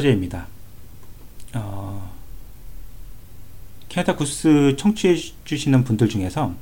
[0.00, 0.46] 보노의 서재입니다.
[1.54, 2.12] 어,
[3.88, 5.14] 캐나다 구스 청취해
[5.44, 6.54] 주시는 분들 중에서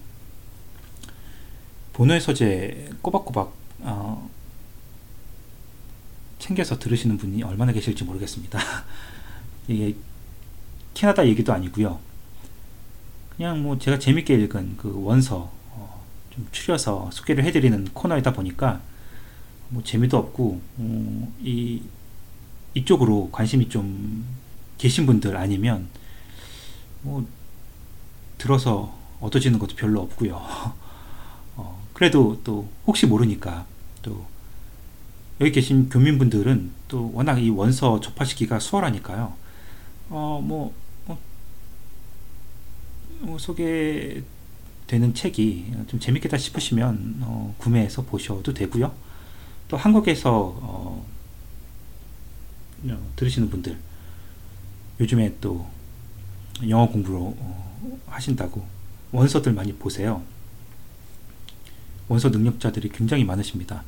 [1.93, 4.29] 보노의 서재 꼬박꼬박 어,
[6.39, 8.59] 챙겨서 들으시는 분이 얼마나 계실지 모르겠습니다.
[9.69, 9.95] 이게
[10.95, 12.01] 캐나다 얘기도 아니고요.
[13.37, 18.81] 그냥 뭐 제가 재밌게 읽은 그 원서 어, 좀 추려서 소개를 해드리는 코너이다 보니까
[19.69, 21.83] 뭐 재미도 없고 어, 이
[22.79, 24.25] 이쪽으로 관심이 좀
[24.79, 25.89] 계신 분들 아니면
[27.03, 27.27] 뭐
[28.39, 30.37] 들어서 얻어지는 것도 별로 없고요.
[31.57, 33.67] 어, 그래도 또 혹시 모르니까
[34.03, 34.27] 또
[35.41, 39.35] 여기 계신 교민분들은 또 워낙 이 원서 접하시기가 수월하니까요.
[40.11, 40.73] 어, 뭐,
[41.07, 41.19] 뭐,
[43.21, 44.23] 뭐 소개되는
[45.15, 48.93] 책이 좀 재밌겠다 싶으시면 어, 구매해서 보셔도 되고요.
[49.69, 51.18] 또 한국에서 어, 어,
[53.17, 53.79] 들으시는 분들
[55.01, 55.67] 요즘에 또
[56.69, 58.67] 영어 공부로 어, 하신다고
[59.13, 60.23] 원서들 많이 보세요.
[62.09, 63.85] 원서 능력자들이 굉장히 많으십니다.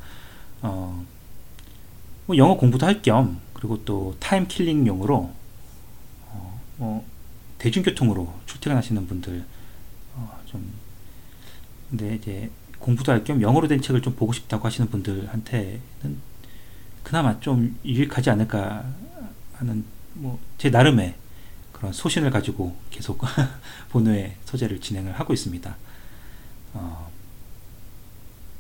[0.63, 1.05] 어,
[2.27, 5.33] 뭐 영어 공부도 할 겸 그리고 또 time killing용으로
[6.27, 7.05] 어, 뭐
[7.59, 9.45] 대중교통으로 출퇴근하시는 분들
[10.15, 10.71] 어, 좀
[11.91, 15.81] 근데 이제 공부도 할 겸 영어로 된 책을 좀 보고 싶다고 하시는 분들한테는
[17.03, 18.85] 그나마 좀 유익하지 않을까
[19.55, 19.85] 하는
[20.15, 21.15] 뭐 제 나름의
[21.73, 23.23] 그런 소신을 가지고 계속
[23.89, 25.75] 본회의 소재를 진행을 하고 있습니다.
[26.75, 27.11] 어,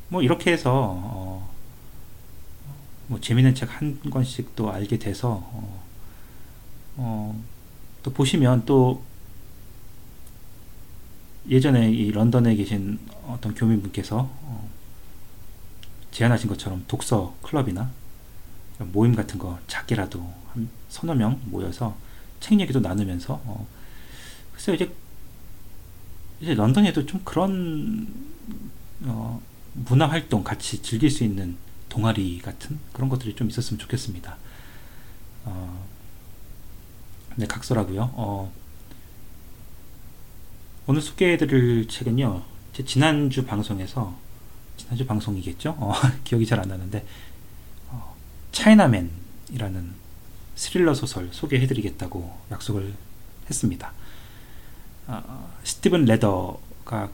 [0.08, 1.50] 뭐 이렇게 해서 어,
[3.08, 5.84] 뭐 재밌는 책 한 권씩 또 알게 돼서 어,
[6.96, 7.44] 어,
[8.02, 9.02] 또 보시면 또
[11.48, 14.68] 예전에 이 런던에 계신 어떤 교민분께서 어,
[16.12, 17.90] 제안하신 것처럼 독서 클럽이나
[18.84, 21.96] 모임 같은 거 작게라도 한 서너 명 모여서
[22.40, 23.66] 책 얘기도 나누면서 어,
[24.52, 24.92] 글쎄요 이제
[26.40, 28.06] 이제 런던에도 좀 그런
[29.02, 29.40] 어,
[29.74, 31.56] 문화 활동 같이 즐길 수 있는
[31.88, 34.36] 동아리 같은 그런 것들이 좀 있었으면 좋겠습니다.
[35.44, 35.86] 어,
[37.36, 38.10] 네 각서라고요.
[38.14, 38.52] 어,
[40.86, 42.42] 오늘 소개해드릴 책은요.
[42.72, 44.16] 제 지난주 방송에서
[44.76, 45.76] 지난주 방송이겠죠?
[45.78, 45.92] 어,
[46.24, 47.04] 기억이 잘 안 나는데 어,
[48.52, 50.00] 차이나맨이라는
[50.56, 52.94] 스릴러 소설 소개해드리겠다고 약속을
[53.48, 53.92] 했습니다.
[55.06, 57.10] 어, 스티븐 레더가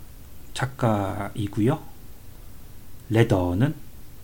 [0.55, 1.83] 작가이고요.
[3.11, 3.75] 레더는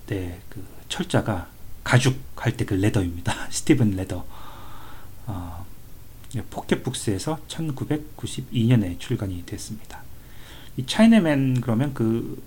[0.06, 1.48] 네, 그 철자가
[1.84, 3.32] 가죽 할 때 그 leather입니다.
[3.50, 4.24] 스티븐 레더.
[5.26, 5.66] 어,
[6.50, 10.02] 포켓북스에서 1992년에 출간이 됐습니다.
[10.76, 12.42] 이 차이나맨 그러면 그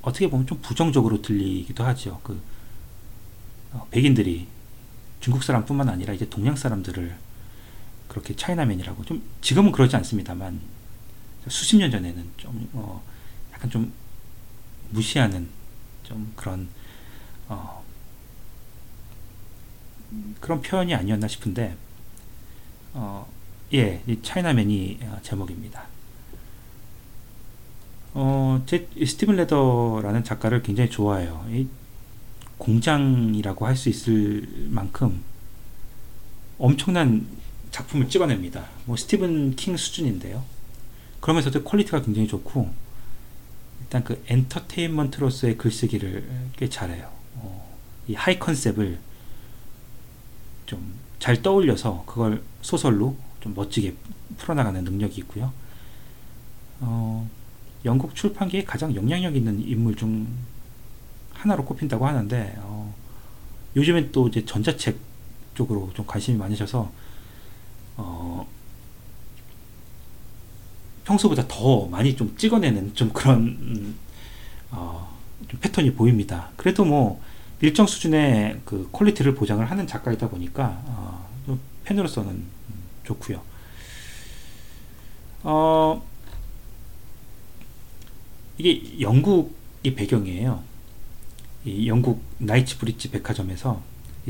[0.00, 2.20] 어떻게 보면 좀 부정적으로 들리기도 하죠.
[2.22, 2.40] 그 어,
[3.90, 4.46] 백인들이
[5.20, 7.16] 중국 사람뿐만 아니라 이제 동양 사람들을
[8.08, 10.60] 그렇게 차이나맨이라고 좀 지금은 그러지 않습니다만
[11.48, 13.02] 수십 년 전에는 좀 어,
[13.52, 13.92] 약간 좀
[14.90, 15.48] 무시하는
[16.02, 16.68] 좀 그런
[17.48, 17.82] 어,
[20.40, 21.76] 그런 표현이 아니었나 싶은데
[22.92, 23.26] 어,
[23.72, 25.86] 예, 이 차이나맨이 어, 제목입니다.
[28.14, 31.46] 어, 제 스티븐 레더라는 작가를 굉장히 좋아해요.
[31.48, 31.66] 이
[32.62, 35.22] 공장이라고 할 수 있을 만큼
[36.58, 37.26] 엄청난
[37.70, 38.66] 작품을 찍어냅니다.
[38.84, 40.44] 뭐 스티븐 킹 수준인데요.
[41.20, 42.72] 그러면서도 quality가 굉장히 좋고
[43.80, 46.24] 일단 그 엔터테인먼트로서의 글쓰기를
[46.56, 47.10] 꽤 잘해요.
[47.36, 48.98] 어, 이 high concept을
[50.66, 53.94] 좀 잘 떠올려서 그걸 소설로 좀 멋지게
[54.38, 55.52] 풀어나가는 능력이 있고요.
[56.80, 57.30] 어,
[57.84, 60.26] 영국 출판계에 가장 영향력 있는 인물 중
[61.42, 62.94] 하나로 꼽힌다고 하는데 어,
[63.74, 64.96] 요즘엔 또 이제 전자책
[65.54, 66.90] 쪽으로 좀 관심이 많으셔서
[67.96, 68.48] 어,
[71.04, 73.96] 평소보다 더 많이 좀 찍어내는 좀 그런 음,
[74.70, 75.18] 어,
[75.48, 76.50] 좀 패턴이 보입니다.
[76.56, 77.20] 그래도 뭐
[77.60, 81.28] 일정 수준의 그 quality를 보장을 하는 작가이다 보니까 어,
[81.84, 82.44] 팬으로서는
[83.02, 83.42] 좋고요.
[85.42, 86.06] 어,
[88.58, 90.71] 이게 영국이 배경이에요.
[91.64, 93.82] 이 영국 나이츠 브릿지 백화점에서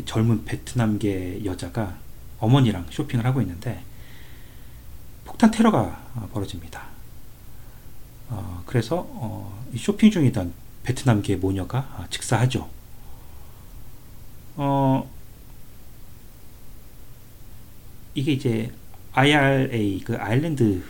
[0.05, 1.97] 젊은 베트남계 여자가
[2.39, 3.83] 어머니랑 쇼핑을 하고 있는데
[5.25, 6.87] 폭탄 테러가 벌어집니다.
[8.29, 10.53] 어, 그래서 어, 쇼핑 중이던
[10.83, 12.69] 베트남계 모녀가 직사하죠.
[14.57, 15.11] 어,
[18.15, 18.73] 이게 이제
[19.13, 20.83] IRA 그 아일랜드의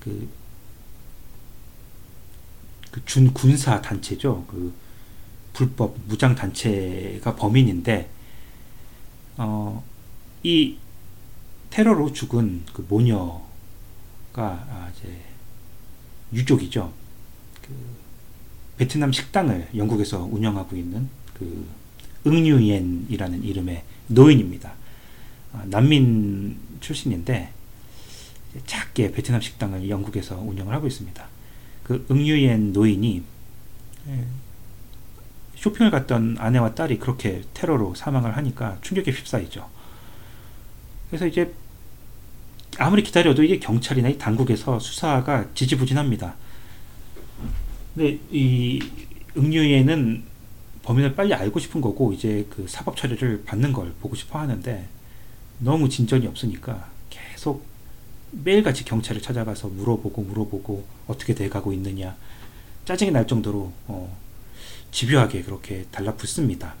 [0.00, 0.28] 그,
[2.90, 4.44] 그 준군사 단체죠.
[4.48, 4.74] 그
[5.52, 8.08] 불법 무장 단체가 범인인데
[9.36, 9.82] 어,
[10.42, 10.76] 이
[11.70, 13.40] 테러로 죽은 그 모녀가
[14.36, 15.16] 아, 이제
[16.32, 16.92] 유족이죠.
[17.62, 17.68] 그
[18.76, 21.66] 베트남 식당을 영국에서 운영하고 있는 그
[22.26, 24.74] 응유옌이라는 이름의 노인입니다.
[25.52, 27.52] 아, 난민 출신인데
[28.66, 31.28] 작게 베트남 식당을 영국에서 운영을 하고 있습니다.
[31.84, 33.22] 그 응유옌 노인이
[34.08, 34.26] 예,
[35.60, 39.68] 쇼핑을 갔던 아내와 딸이 그렇게 테러로 사망을 하니까 충격에 휩싸이죠.
[41.10, 41.52] 그래서 이제
[42.78, 46.34] 아무리 기다려도 이게 경찰이나 이 당국에서 수사가 지지부진합니다.
[47.94, 48.80] 근데 이
[49.36, 50.22] 응유에는
[50.82, 54.88] 범인을 빨리 알고 싶은 거고 이제 그 사법 처리를 받는 걸 보고 싶어 하는데
[55.58, 57.66] 너무 진전이 없으니까 계속
[58.30, 62.16] 매일같이 경찰을 찾아가서 물어보고 물어보고 어떻게 돼가고 있느냐
[62.86, 63.99] 짜증이 날 정도로 어,
[64.90, 66.74] 집요하게 그렇게 달라붙습니다.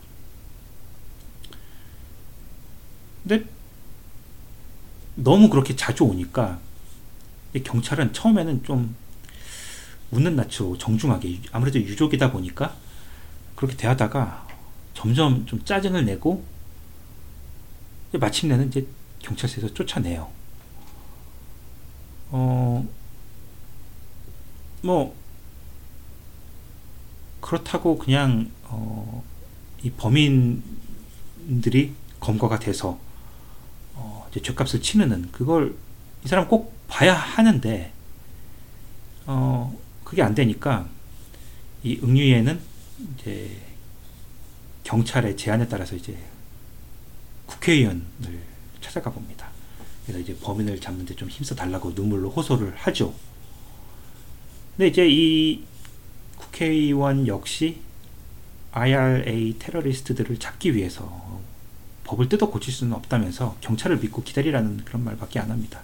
[3.22, 3.44] 근데
[5.14, 6.58] 너무 그렇게 자주 오니까
[7.64, 8.94] 경찰은 처음에는 좀
[10.10, 12.76] 웃는 낯으로 정중하게 아무래도 유족이다 보니까
[13.54, 14.48] 그렇게 대하다가
[14.94, 16.44] 점점 좀 짜증을 내고
[18.12, 18.86] 마침내는 이제
[19.20, 20.30] 경찰서에서 쫓아내요.
[22.30, 22.86] 어,
[24.82, 25.14] 뭐,
[27.40, 29.24] 그렇다고 그냥, 어,
[29.82, 30.62] 이 범인들이
[32.20, 32.98] 검거가 돼서,
[33.94, 35.76] 어, 이제 죄값을 치르는, 그걸
[36.24, 37.92] 이 사람 꼭 봐야 하는데,
[39.26, 40.88] 어, 그게 안 되니까,
[41.82, 42.60] 이 응유에는
[43.14, 43.56] 이제
[44.84, 46.16] 경찰의 제안에 따라서 이제
[47.46, 48.42] 국회의원을
[48.80, 49.48] 찾아가 봅니다.
[50.04, 53.14] 그래서 이제 범인을 잡는데 좀 힘써 달라고 눈물로 호소를 하죠.
[54.76, 55.62] 근데 이제 이
[56.60, 57.80] 국회의원 역시
[58.72, 61.40] IRA 테러리스트들을 잡기 위해서
[62.04, 65.80] 법을 뜯어 고칠 수는 없다면서 경찰을 믿고 기다리라는 그런 말밖에 안 합니다.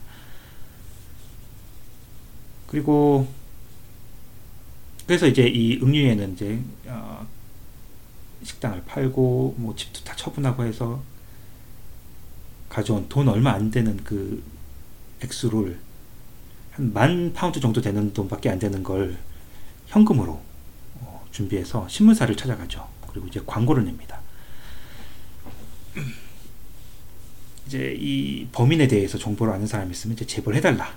[2.66, 3.26] 그리고
[5.06, 7.26] 그래서 이제 이 응유엔은 이제 어
[8.42, 11.02] 식당을 팔고 뭐 집도 다 처분하고 해서
[12.68, 14.42] 가져온 돈 얼마 안 되는 그
[15.22, 15.78] 액수를
[16.72, 19.16] 한 만 파운드 정도 되는 돈밖에 안 되는 걸
[19.86, 20.55] 현금으로 어
[21.36, 22.88] 준비해서 신문사를 찾아가죠.
[23.10, 24.20] 그리고 이제 광고를 냅니다.
[27.66, 30.96] 이제 이 범인에 대해서 정보를 아는 사람이 있으면 이제 제보를 해달라.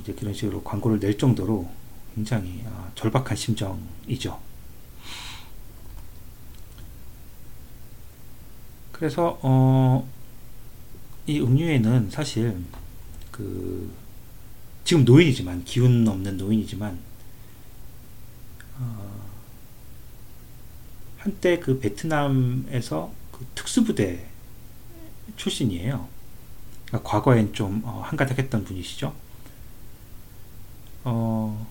[0.00, 1.70] 이제 그런 식으로 광고를 낼 정도로
[2.14, 4.40] 굉장히 어, 절박한 심정이죠.
[8.92, 10.08] 그래서 어,
[11.26, 12.56] 이 음료에는 사실
[13.30, 13.92] 그
[14.84, 17.09] 지금 노인이지만 기운 없는 노인이지만
[18.80, 19.30] 어,
[21.18, 24.26] 한때 그 베트남에서 그 특수부대
[25.36, 26.08] 출신이에요.
[26.86, 29.14] 그러니까 과거엔 좀 어, 한가닥했던 분이시죠.
[31.04, 31.66] 어,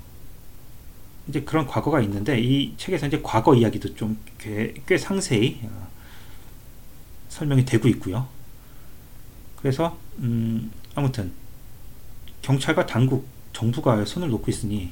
[1.28, 5.88] 이제 그런 과거가 있는데 이 책에서 이제 과거 이야기도 좀꽤 상세히 어,
[7.30, 8.28] 설명이 되고 있고요.
[9.58, 11.32] 그래서 음, 아무튼
[12.42, 14.92] 경찰과 당국, 정부가 손을 놓고 있으니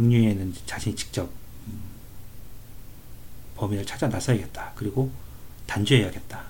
[0.00, 1.30] 응유에는 자신이 직접
[1.66, 1.80] 음,
[3.56, 4.72] 범인을 찾아 나서야겠다.
[4.74, 5.12] 그리고
[5.66, 6.42] 단죄해야겠다.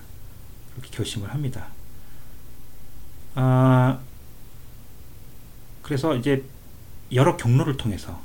[0.71, 1.67] 그렇게 결심을 합니다.
[3.35, 3.99] 아,
[5.81, 6.43] 그래서 이제
[7.11, 8.21] 여러 경로를 통해서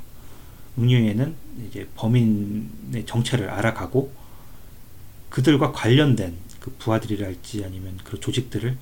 [0.79, 1.35] 응유에는
[1.67, 4.13] 이제 범인의 정체를 알아가고
[5.29, 8.77] 그들과 관련된 그 부하들이랄지 아니면 그 조직들을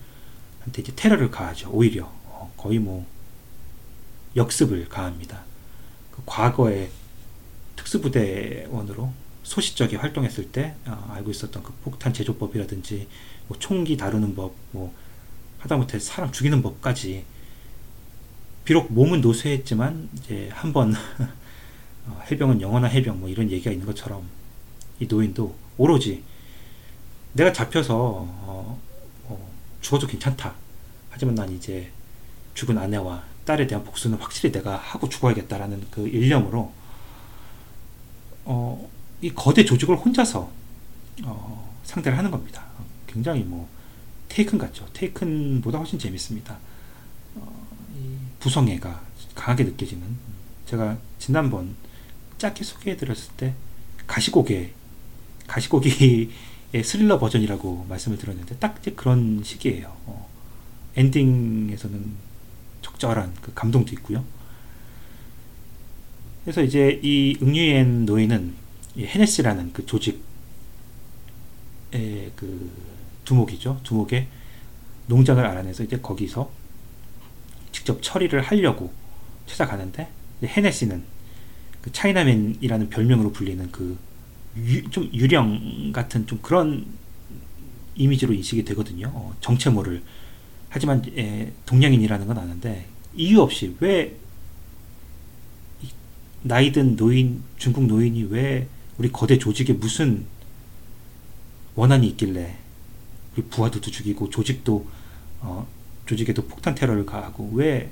[0.63, 1.69] 한테 이제 테러를 가하죠.
[1.71, 3.05] 오히려 어, 거의 뭐
[4.35, 5.43] 역습을 가합니다.
[6.15, 6.89] 그 과거에
[7.75, 9.11] 특수부대원으로
[9.43, 13.07] 소시적에 활동했을 때 어, 알고 있었던 그 폭탄 제조법이라든지
[13.47, 14.93] 뭐 총기 다루는 법, 뭐
[15.59, 17.23] 하다못해 사람 죽이는 법까지
[18.63, 20.95] 비록 몸은 노쇠했지만 이제 한번
[22.07, 24.27] 어, 해병은 영원한 해병 뭐 이런 얘기가 있는 것처럼
[24.99, 26.23] 이 노인도 오로지
[27.33, 28.81] 내가 잡혀서 어,
[29.25, 30.55] 어, 죽어도 괜찮다.
[31.09, 31.91] 하지만 난 이제
[32.55, 36.73] 죽은 아내와 딸에 대한 복수는 확실히 내가 하고 죽어야겠다라는 그 일념으로
[38.45, 38.89] 어,
[39.21, 40.51] 이 거대 조직을 혼자서
[41.23, 42.65] 어, 상대를 하는 겁니다.
[43.07, 43.69] 굉장히 뭐
[44.29, 44.85] 테이큰 같죠.
[44.93, 46.57] 테이큰보다 훨씬 재밌습니다.
[47.35, 47.67] 어,
[48.39, 49.01] 부성애가
[49.35, 50.03] 강하게 느껴지는
[50.65, 51.75] 제가 지난번
[52.37, 53.53] 짧게 소개해드렸을 때
[54.07, 54.71] 가시고개
[55.47, 56.31] 가시고기
[56.83, 59.95] 스릴러 버전이라고 말씀을 드렸는데 딱 그런 시기예요.
[60.05, 60.29] 어,
[60.95, 62.25] 엔딩에서는
[62.95, 64.23] 적절한 그 감동도 있고요.
[66.43, 68.05] 그래서 이제 이 응유엔
[68.95, 70.19] 이 헤네시라는 그 조직에서
[72.35, 72.71] 그
[73.25, 73.79] 두목이죠.
[73.83, 74.27] 두목의
[75.07, 76.51] 농장을 알아내서 이제 거기서
[77.71, 78.93] 직접 처리를 하려고
[79.47, 80.09] 찾아가는데
[80.43, 81.03] 헤네시는
[81.81, 83.97] 그 차이나맨이라는 별명으로 불리는 그
[84.89, 86.85] 좀 유령 같은 좀 그런
[87.95, 89.11] 이미지로 인식이 되거든요.
[89.13, 90.01] 어, 정체모를
[90.75, 94.13] 하지만 예, 동양인이라는 건 아는데 이유 없이 왜
[96.43, 98.67] 나이든 노인 중국 노인이 왜
[98.97, 100.25] 우리 거대 조직에 무슨
[101.75, 102.57] 원한이 있길래
[103.33, 104.85] 우리 부하들도 죽이고 조직도
[105.39, 105.65] 어,
[106.07, 107.89] 조직에도 폭탄 테러를 가하고 왜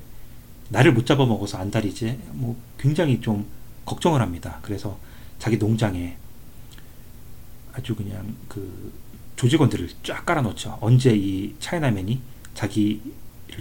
[0.68, 2.18] 나를 못 잡아먹어서 안달이지?
[2.32, 3.46] 뭐 굉장히 좀
[3.86, 4.58] 걱정을 합니다.
[4.60, 4.98] 그래서
[5.38, 6.18] 자기 농장에
[7.72, 8.92] 아주 그냥 그
[9.36, 10.76] 조직원들을 쫙 깔아놓죠.
[10.82, 13.00] 언제 이 차이나맨이 자기를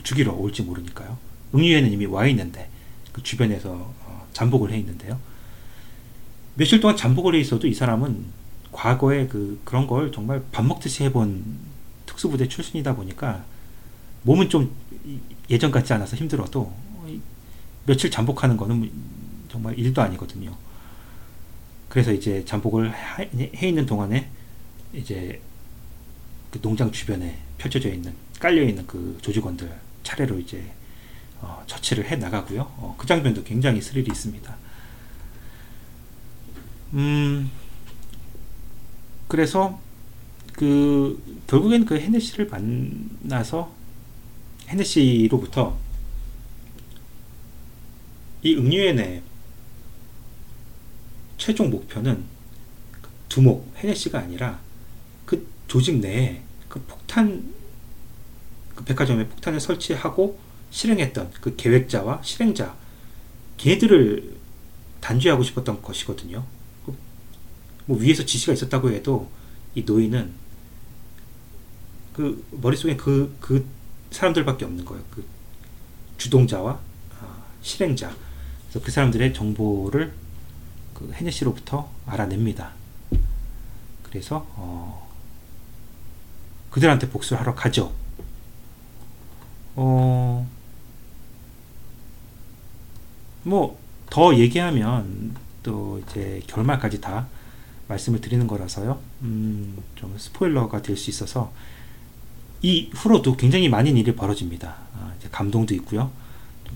[0.04, 1.18] 죽이러 올지 모르니까요.
[1.54, 2.70] 응유에는 이미 와 있는데
[3.12, 5.20] 그 주변에서 어, 잠복을 해 있는데요.
[6.56, 8.26] 며칠 동안 잠복을 해 있어도 이 사람은
[8.72, 11.44] 과거에 그 그런 걸 정말 밥 먹듯이 해본
[12.06, 13.46] 특수부대 출신이다 보니까
[14.24, 14.72] 몸은 좀
[15.50, 16.74] 예전 같지 않아서 힘들어도
[17.86, 18.92] 며칠 잠복하는 거는
[19.50, 20.56] 정말 일도 아니거든요.
[21.90, 24.30] 그래서 이제 잠복을 해 있는 동안에
[24.94, 25.40] 이제
[26.50, 29.74] 그 농장 주변에 펼쳐져 있는 깔려 있는 그 조직원들
[30.04, 30.70] 차례로 이제
[31.40, 32.62] 어, 처치를 해 나가고요.
[32.76, 34.58] 어, 그 장면도 굉장히 스릴이 있습니다.
[36.96, 37.50] 음,
[39.30, 39.80] 그래서
[40.52, 43.74] 그 결국엔 그 헤네시를 만나서
[44.68, 45.78] 헤네시로부터
[48.42, 49.24] 이 응유엔의
[51.38, 52.26] 최종 목표는
[52.92, 54.60] 그 두목 헤네시가 아니라
[55.26, 57.53] 그 조직 내에 그 폭탄
[58.76, 60.40] 그 백화점에 폭탄을 설치하고
[60.72, 62.76] 실행했던 그 계획자와 실행자
[63.58, 64.36] 걔들을
[65.00, 66.44] 단죄하고 싶었던 것이거든요.
[67.86, 69.30] 그뭐 위에서 지시가 있었다고 해도
[69.76, 70.32] 이 노인은
[72.14, 73.66] 그 머릿속에 그, 그
[74.12, 75.04] 사람들밖에 없는 거예요.
[75.12, 75.26] 그
[76.18, 76.80] 주동자와
[77.20, 78.16] 아, 실행자.
[78.70, 80.14] 그래서 그 사람들의 정보를
[80.94, 82.72] 그 헤네시로부터 알아냅니다.
[84.04, 85.12] 그래서 어,
[86.70, 87.94] 그들한테 복수를 하러 가죠.
[89.76, 90.48] 어,
[93.44, 93.78] 뭐,
[94.10, 97.28] 더 얘기하면 또 이제 결말까지 다
[97.88, 99.00] 말씀을 드리는 거라서요.
[99.24, 101.52] 음, 좀 스포일러가 될 수 있어서
[102.62, 104.76] 이 후로도 굉장히 많은 일이 벌어집니다.
[104.96, 106.12] 아, 감동도 있고요.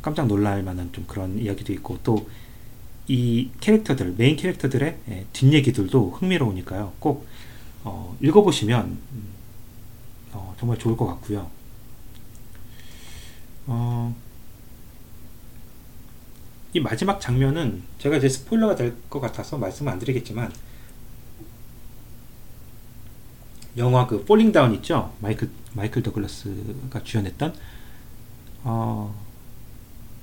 [0.02, 2.26] 깜짝 놀랄 만한 좀 그런 이야기도 있고 또
[3.08, 6.94] 이 캐릭터들 메인 캐릭터들의 예, 뒷얘기들도 흥미로우니까요.
[7.00, 7.26] 꼭
[7.84, 9.24] 어, 읽어보시면 음,
[10.34, 11.50] 어, 정말 좋을 것 같고요.
[13.68, 14.16] 어,
[16.74, 20.52] 이 마지막 장면은 제가 이제 스포일러가 될 것 같아서 말씀 안 드리겠지만
[23.78, 25.14] 영화 그 Falling Down 있죠?
[25.20, 27.54] 마이클 마이클 더글라스가 주연했던?
[28.64, 29.16] 어,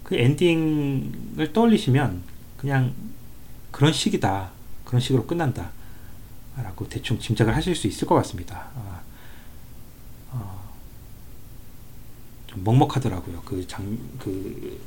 [0.03, 2.23] 그 엔딩을 떠올리시면
[2.57, 2.95] 그냥
[3.71, 4.51] 그런 식이다.
[4.85, 5.71] 그런 식으로 끝난다.
[6.57, 8.69] 라고 대충 짐작을 하실 수 있을 것 같습니다.
[8.77, 9.01] 아,
[10.33, 10.73] 어,
[12.55, 13.43] 좀 먹먹하더라고요.
[13.43, 14.81] 그 장, 그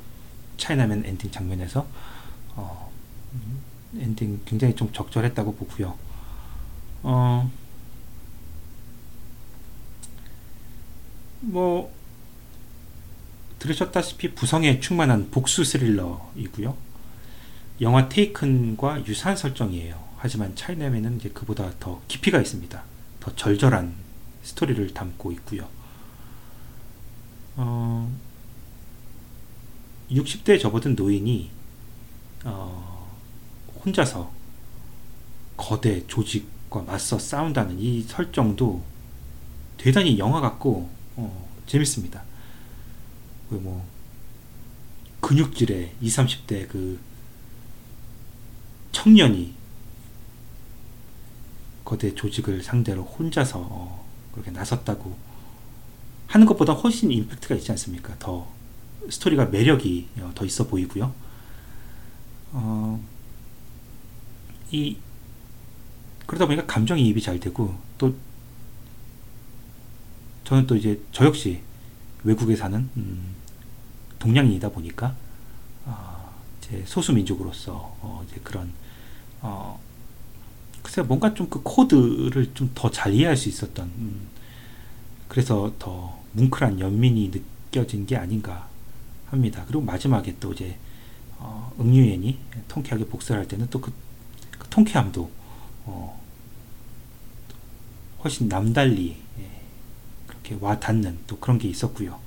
[0.57, 1.86] 차이나맨 엔딩 장면에서
[2.55, 2.91] 어,
[3.33, 3.62] 음,
[4.00, 5.97] 엔딩 굉장히 좀 적절했다고 보고요.
[7.03, 7.51] 어,
[11.41, 11.93] 뭐
[13.59, 16.75] 들으셨다시피 부성에 충만한 복수 스릴러이고요.
[17.81, 20.07] 영화 테이큰과 유사한 설정이에요.
[20.17, 22.81] 하지만 차이나맨은 이제 그보다 더 깊이가 있습니다.
[23.19, 23.93] 더 절절한
[24.41, 25.76] 스토리를 담고 있고요.
[27.57, 28.09] 어,
[30.11, 31.49] 60대에 접어든 노인이
[32.45, 33.11] 어,
[33.83, 34.31] 혼자서
[35.57, 38.83] 거대 조직과 맞서 싸운다는 이 설정도
[39.77, 42.23] 대단히 영화 같고 어, 재밌습니다.
[43.49, 43.85] 뭐
[45.21, 46.99] 근육질의 20, 30대 그
[48.91, 49.53] 청년이
[51.83, 55.17] 거대 조직을 상대로 혼자서 어, 그렇게 나섰다고
[56.27, 58.15] 하는 것보다 훨씬 임팩트가 있지 않습니까?
[58.19, 58.48] 더
[59.10, 61.13] 스토리가 매력이 어, 더 있어 보이고요.
[62.51, 63.03] 어,
[64.72, 64.98] 이
[66.25, 68.13] 그러다 보니까 감정이입이 잘 되고 또
[70.43, 71.62] 저는 또 이제 저 역시
[72.24, 73.36] 외국에 사는 음,
[74.19, 75.15] 동양인이다 보니까
[75.86, 78.72] 어, 제 소수 민족으로서 어, 이제 그런
[79.41, 79.79] 어,
[80.84, 84.27] 글쎄 뭔가 좀 그 코드를 좀 더 잘 이해할 수 있었던 음,
[85.27, 88.67] 그래서 더 뭉클한 연민이 느껴진 게 아닌가
[89.29, 89.63] 합니다.
[89.67, 90.77] 그리고 마지막에 또 이제
[91.38, 93.91] 어, 응유엔이 통쾌하게 복수할 때는 또그
[94.57, 95.29] 그 통쾌함도
[95.86, 96.22] 어,
[98.24, 99.50] 훨씬 남달리 예,
[100.25, 102.19] 그렇게 와 닿는 또 그런 게 있었고요.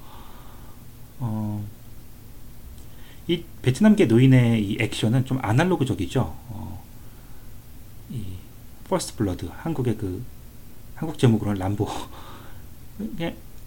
[1.18, 1.66] 어,
[3.26, 6.20] 이 베트남계 노인의 이 액션은 좀 아날로그적이죠.
[6.22, 6.84] 어,
[8.10, 8.24] 이
[8.88, 10.24] First Blood 한국의 그
[10.94, 11.88] 한국 제목으로는 람보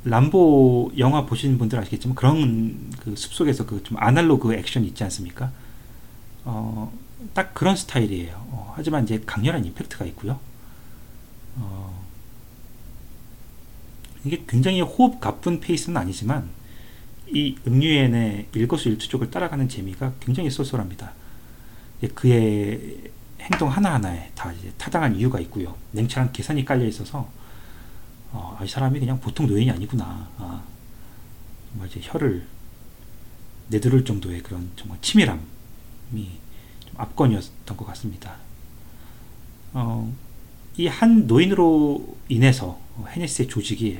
[0.06, 5.52] 람보 영화 보신 분들 아시겠지만 그런 그 숲속에서 그 좀 아날로그 액션 있지 않습니까?
[6.44, 6.92] 어,
[7.34, 8.34] 딱 그런 스타일이에요.
[8.52, 10.40] 어, 하지만 이제 강렬한 임팩트가 있고요.
[11.56, 12.04] 어,
[14.26, 16.50] 이게 굉장히 호흡 가쁜 페이스는 아니지만
[17.28, 21.14] 이 음유엔의 일거수일투족을 따라가는 재미가 굉장히 쏠쏠합니다.
[22.14, 25.76] 그의 행동 하나하나에 다 타당한 이유가 있고요.
[25.92, 27.30] 냉철한 계산이 깔려 있어서
[28.34, 30.28] 어, 이 사람이 그냥 보통 노인이 아니구나.
[30.38, 30.64] 아,
[31.72, 32.48] 정말 이제 혀를
[33.70, 35.40] 내두를 정도의 그런 정말 치밀함이
[36.14, 38.36] 좀 압권이었던 것 같습니다.
[39.74, 40.14] 어,
[40.78, 44.00] 이 한 노인으로 인해서 헤네스의 조직이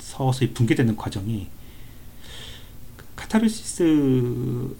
[0.00, 1.48] 서서히 붕괴되는 과정이
[3.16, 4.74] 카타르시스를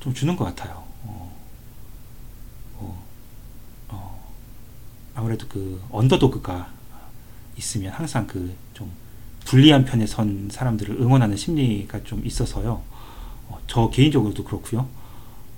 [0.00, 0.84] 좀 주는 것 같아요.
[1.04, 1.36] 어,
[2.76, 3.04] 어,
[3.88, 4.32] 어,
[5.14, 6.72] 아무래도 그 언더도그가
[7.58, 8.90] 있으면 항상 그 좀
[9.44, 12.82] 불리한 편에 선 사람들을 응원하는 심리가 좀 있어서요.
[13.48, 14.86] 어, 저 개인적으로도 그렇고요.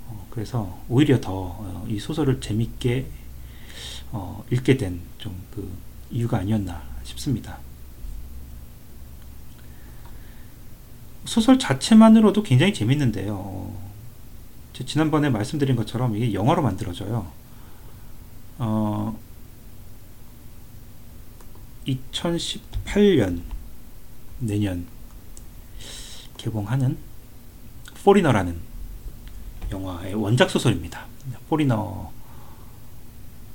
[0.06, 3.06] 어, 그래서 오히려 더이 어, 소설을 재밌게
[4.12, 5.68] 어, 읽게 된 좀 그
[6.10, 7.58] 이유가 아니었나 싶습니다.
[11.24, 13.72] 소설 자체만으로도 굉장히 재밌는데요.
[14.86, 17.26] 지난번에 말씀드린 것처럼 이게 영어로 만들어져요.
[18.58, 19.18] 어,
[22.12, 23.42] 2018년
[24.38, 24.86] 내년
[26.36, 26.96] 개봉하는
[28.02, 28.56] 포리너라는
[29.70, 31.06] 영화의 원작 소설입니다.
[31.48, 32.10] 포리너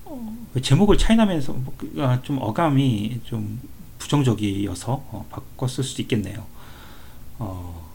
[0.05, 3.59] 어, 제목을 차이나면서 뭐 그, 아, 좀 어감이 좀
[3.97, 6.45] 부정적이어서 어, 바꿨을 수도 있겠네요.
[7.39, 7.89] 어,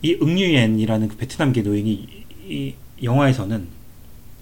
[0.00, 3.68] 이 응유엔이라는 그 베트남계 노인이 이 영화에서는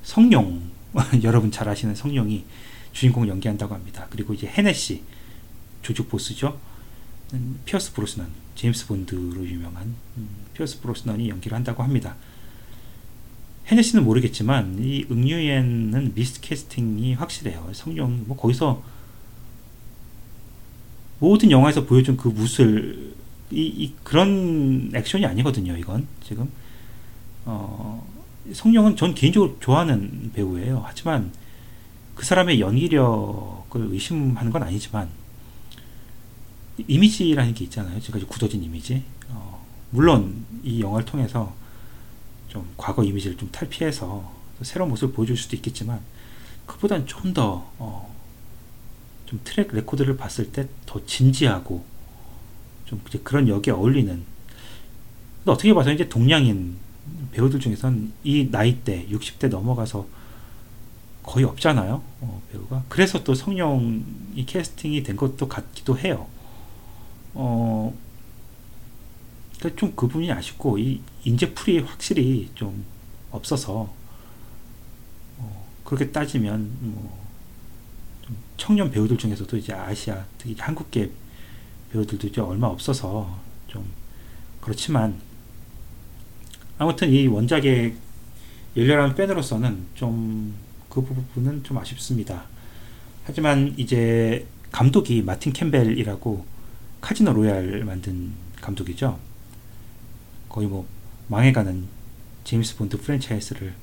[0.02, 0.70] 성룡
[1.22, 2.44] 여러분 잘 아시는 성룡이
[2.92, 4.06] 주인공 연기한다고 합니다.
[4.10, 5.02] 그리고 이제 헤네시
[5.82, 6.58] 조직 보스죠.
[7.32, 12.16] 음, 피어스 브로스넌 제임스 본드로 유명한 음, 피어스 브로스넌이 연기를 한다고 합니다.
[13.70, 17.70] 헤네시는 모르겠지만 이 응유엔은 미스 캐스팅이 확실해요.
[17.72, 18.82] 성룡 뭐 거기서
[21.20, 23.14] 모든 영화에서 보여준 그 무술
[23.52, 25.76] 이, 이 그런 액션이 아니거든요.
[25.76, 26.50] 이건 지금
[27.44, 28.06] 어,
[28.52, 30.82] 성룡은 전 개인적으로 좋아하는 배우예요.
[30.84, 31.30] 하지만
[32.14, 35.08] 그 사람의 연기력을 의심하는 건 아니지만
[36.88, 38.00] 이미지라는 게 있잖아요.
[38.00, 39.02] 지금까지 굳어진 이미지.
[39.28, 41.54] 어, 물론 이 영화를 통해서
[42.48, 46.00] 좀 과거 이미지를 좀 탈피해서 새로운 모습을 보여줄 수도 있겠지만
[46.66, 48.14] 그보다는 좀 더, 어,
[49.26, 51.84] 좀 트랙 레코드를 봤을 때 더 진지하고
[52.84, 54.24] 좀 그런 역에 어울리는
[55.46, 56.76] 어떻게 봐서 이제 동양인
[57.30, 60.04] 배우들 중에선 이 나이대 60대 넘어가서
[61.22, 66.26] 거의 없잖아요 어, 배우가 그래서 또 성룡이 캐스팅이 된 것도 같기도 해요
[67.34, 67.94] 어,
[69.58, 72.84] 그러니까 좀 그분이 아쉽고 이 인재풀이 확실히 좀
[73.30, 73.92] 없어서
[75.38, 77.28] 어, 그렇게 따지면 뭐
[78.56, 81.10] 청년 배우들 중에서도 이제 아시아 특히 한국계
[81.92, 83.84] 배우들도 이제 얼마 없어서 좀
[84.60, 85.20] 그렇지만
[86.78, 87.94] 아무튼 이 원작의
[88.76, 92.42] 열렬한 팬으로서는 좀 그 부분은 좀 아쉽습니다.
[93.24, 96.44] 하지만 이제 감독이 마틴 캠벨이라고
[97.00, 99.18] 카지노 로얄 만든 감독이죠.
[100.48, 100.86] 거의 뭐
[101.28, 101.86] 망해가는
[102.44, 103.74] 제임스 본드 프랜차이즈를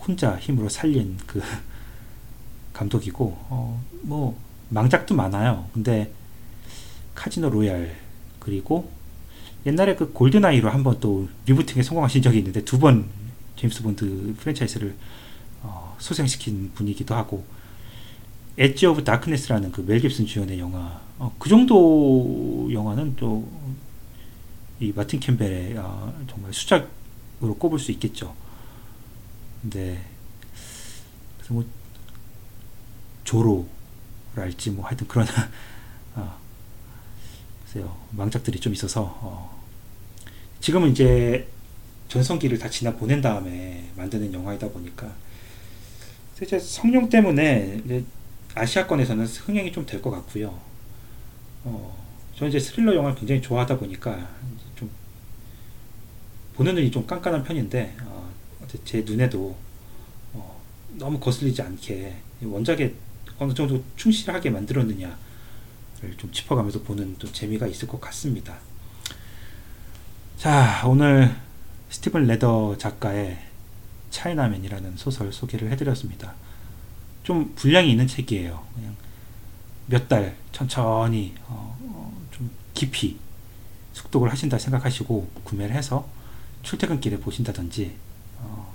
[0.00, 1.42] 혼자 힘으로 살린 그
[2.72, 4.38] 감독이고 어, 뭐
[4.70, 5.68] 망작도 많아요.
[5.74, 6.12] 근데
[7.14, 7.96] 카지노 로얄
[8.38, 8.90] 그리고
[9.66, 13.08] 옛날에 그 골든아이로 한번 또 리부팅에 성공하신 적이 있는데 두 번
[13.56, 14.96] 제임스 본드 프랜차이즈를
[15.62, 17.44] 어, 소생시킨 분이기도 하고
[18.58, 21.00] Edge of Darkness라는 그 멜 깁슨 주연의 영화.
[21.18, 23.60] 어, 그 정도 영화는 또
[24.80, 28.34] 이 마틴 캠벨의 어, 정말 수작으로 꼽을 수 있겠죠.
[29.60, 30.02] 근데
[31.36, 31.64] 그래서 뭐
[33.24, 35.26] 조로랄지 뭐 하여튼 그런
[36.14, 36.38] 어,
[37.66, 37.94] 글쎄요.
[38.12, 39.62] 망작들이 좀 있어서 어,
[40.60, 41.46] 지금은 이제
[42.08, 45.12] 전성기를 다 지나 보낸 다음에 만드는 영화이다 보니까
[46.42, 48.02] 이제 성룡 때문에 이제
[48.54, 50.58] 아시아권에서는 흥행이 좀 될 것 같고요.
[51.64, 51.96] 어,
[52.36, 54.28] 저는 이제 스릴러 영화를 굉장히 좋아하다 보니까
[54.76, 54.90] 좀
[56.54, 58.30] 보는 눈이 좀 깐깐한 편인데 어,
[58.84, 59.56] 제 눈에도
[60.32, 60.60] 어,
[60.96, 62.94] 너무 거슬리지 않게 원작의
[63.38, 65.14] 어느 정도 충실하게 만들었느냐를
[66.16, 68.58] 좀 짚어가면서 보는 또 재미가 있을 것 같습니다.
[70.38, 71.34] 자, 오늘
[71.90, 73.38] 스티븐 레더 작가의
[74.10, 76.34] 차이나맨이라는 소설 소개를 해드렸습니다.
[77.22, 78.64] 좀 분량이 있는 책이에요.
[78.74, 78.96] 그냥
[79.86, 83.18] 몇 달 천천히 어, 어, 좀 깊이
[83.92, 86.06] 숙독을 하신다 생각하시고 구매를 해서
[86.62, 87.96] 출퇴근길에 보신다든지
[88.38, 88.74] 어,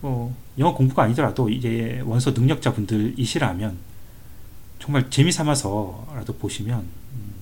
[0.00, 3.78] 뭐 영어 공부가 아니더라도 이제 원서 능력자분들이시라면
[4.78, 7.34] 정말 재미 삼아서라도 보시면 음,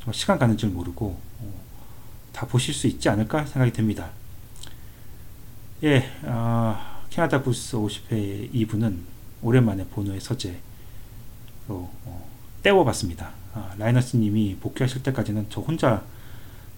[0.00, 1.54] 정말 시간 가는 줄 모르고 어,
[2.32, 4.10] 다 보실 수 있지 않을까 생각이 됩니다.
[5.82, 6.87] 예, 어,
[7.18, 8.96] 캐나다 부스 50회 2부는
[9.42, 10.60] 오랜만에 본호의 서재로
[11.66, 12.30] 어,
[12.62, 13.32] 때워봤습니다.
[13.54, 16.04] 아, 라이너스님이 복귀하실 때까지는 저 혼자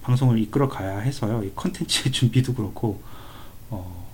[0.01, 1.43] 방송을 이끌어 가야 해서요.
[1.43, 3.03] 이 컨텐츠의 준비도 그렇고
[3.69, 4.11] 어,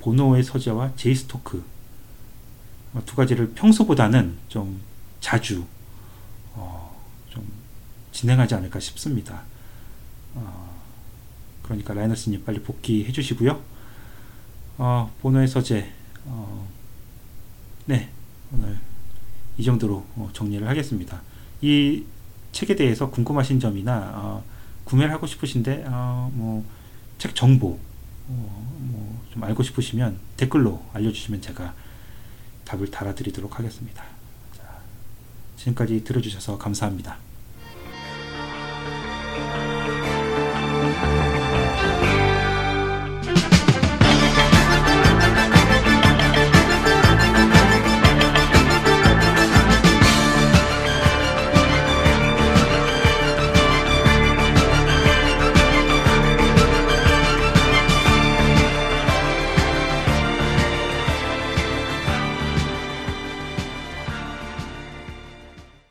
[0.00, 1.62] 보노의 서재와 제이스토크
[2.94, 4.80] 어, 두 가지를 평소보다는 좀
[5.20, 5.66] 자주
[6.54, 7.46] 어, 좀
[8.12, 9.42] 진행하지 않을까 싶습니다.
[10.36, 10.80] 어,
[11.62, 13.73] 그러니까 라이너스님 빨리 복귀해 주시고요.
[14.78, 15.90] 어, 본어의 서재
[16.26, 16.68] 어,
[17.86, 18.08] 네
[18.52, 18.78] 오늘
[19.56, 21.22] 이 정도로 어, 정리를 하겠습니다.
[21.60, 22.04] 이
[22.52, 24.44] 책에 대해서 궁금하신 점이나 어,
[24.84, 27.78] 구매를 하고 싶으신데 어, 뭐책 정보
[28.28, 31.74] 어, 뭐좀 알고 싶으시면 댓글로 알려주시면 제가
[32.64, 34.04] 답을 달아드리도록 하겠습니다.
[34.56, 34.64] 자,
[35.56, 37.18] 지금까지 들어주셔서 감사합니다.